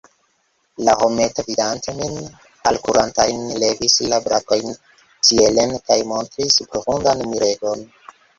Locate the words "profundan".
6.73-7.25